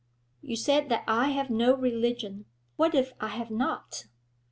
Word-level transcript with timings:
You 0.41 0.55
say 0.55 0.83
that 0.83 1.03
I 1.07 1.29
have 1.29 1.51
no 1.51 1.75
religion: 1.77 2.45
what 2.75 2.95
if 2.95 3.13
I 3.21 3.27
have 3.27 3.51
not? 3.51 4.07